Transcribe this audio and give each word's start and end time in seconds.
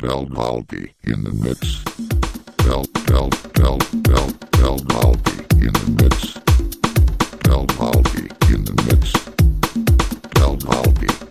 Del 0.00 0.24
Galdi 0.30 0.94
in 1.04 1.24
the 1.24 1.30
mix. 1.30 1.84
Del 2.64 2.84
Del 3.04 3.28
Del 3.52 3.76
Del 4.00 4.32
Del 4.52 4.78
Galdi 4.86 5.36
in 5.60 5.72
the 5.74 6.02
mix. 6.02 6.32
Del 7.42 7.66
Galdi 7.66 8.24
in 8.50 8.64
the 8.64 8.72
mix. 8.88 9.12
Del 10.32 10.56
Galdi. 10.56 11.29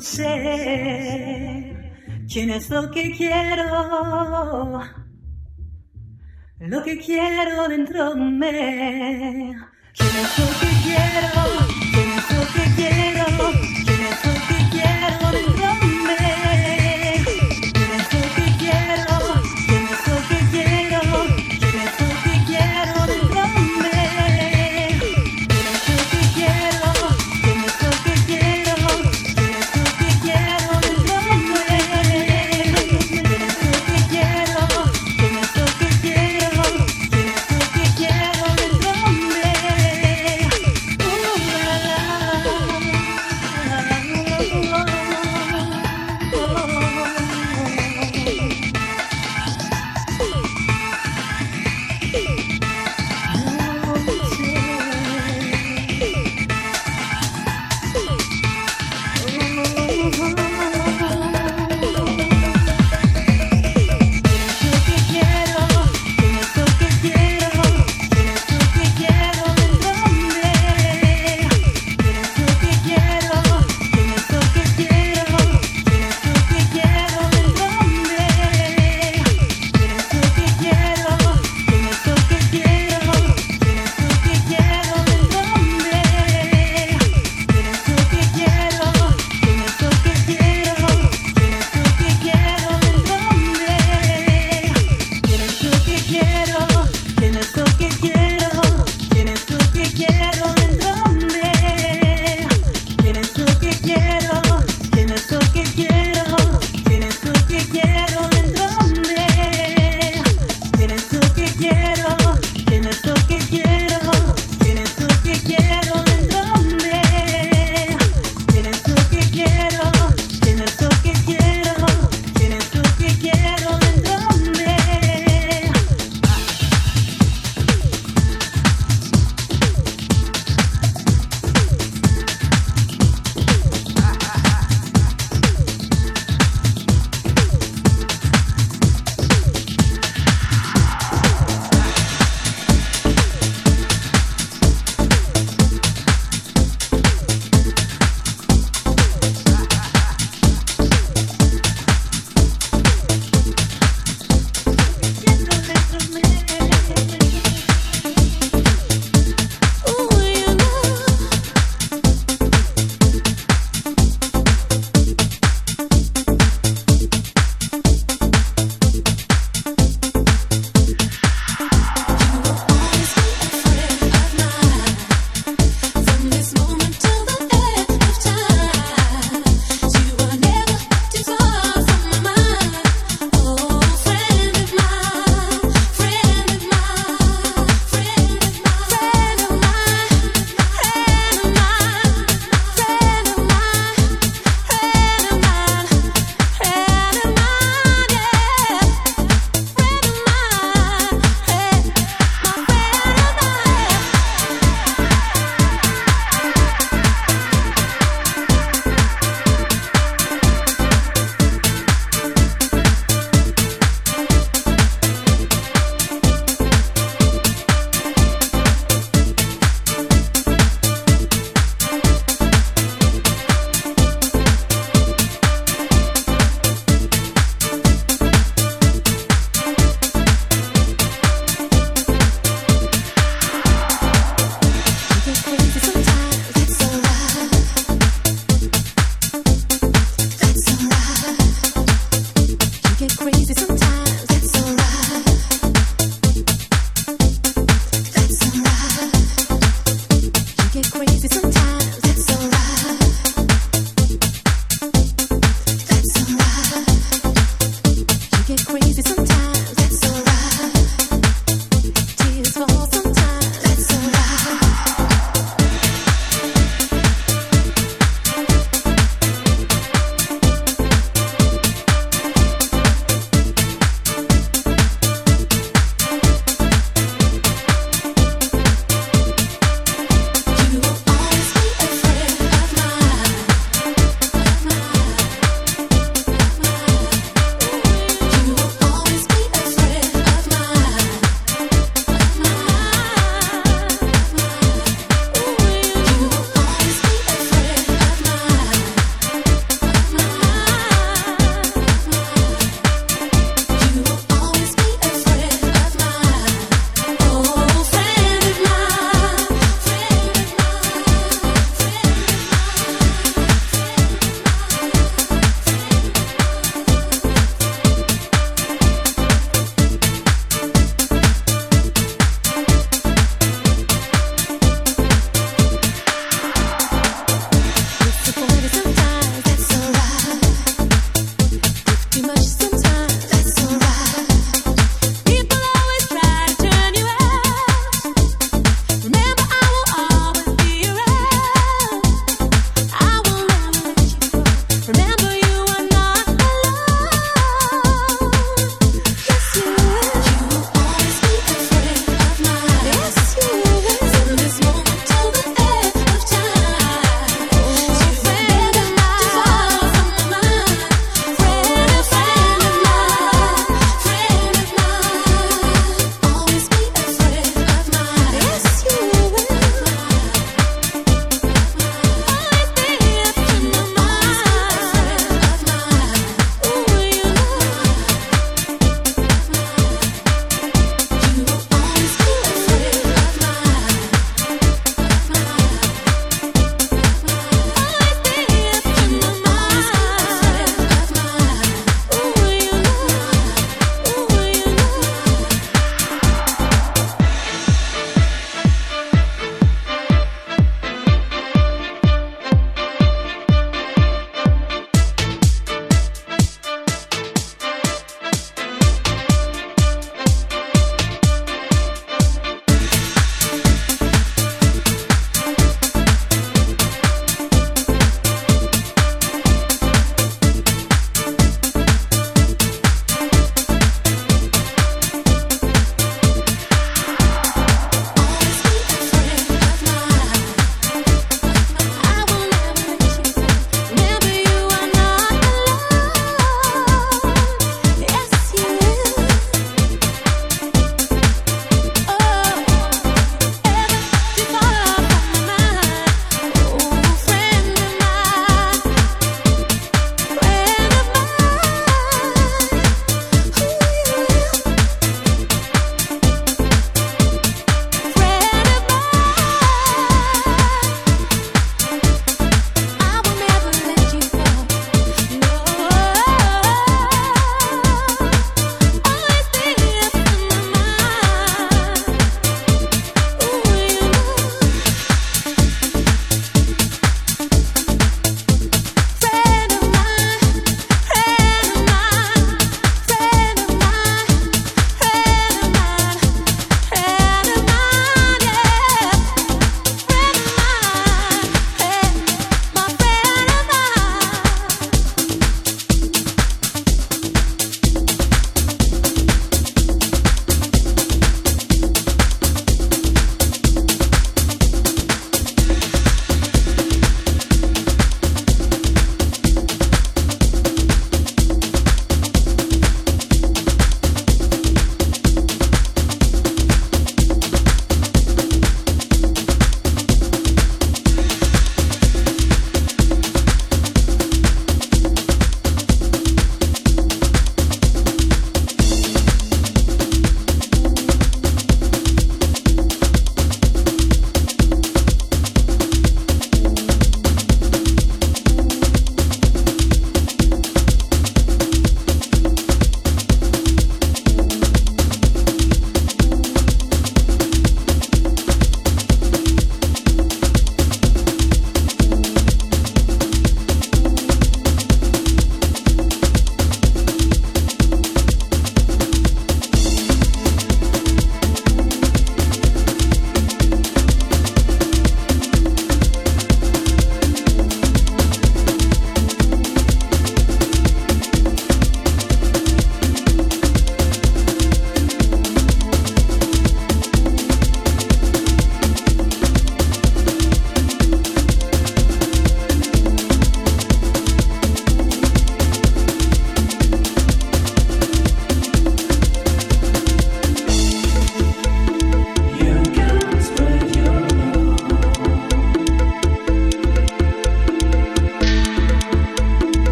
sé 0.00 1.76
quién 2.32 2.50
es 2.50 2.70
lo 2.70 2.90
que 2.90 3.12
quiero, 3.16 4.82
lo 6.58 6.82
que 6.82 6.98
quiero 6.98 7.68
dentro 7.68 8.14
de 8.14 8.20
mí. 8.20 9.54
¿Quién 9.92 10.16
es 10.16 10.38
lo 10.38 10.46
que 10.60 10.68
quiero? 10.84 11.42
¿Quién 11.92 12.10
es 12.18 12.30
lo 12.32 12.42
que 12.54 12.64
quiero? 12.76 13.19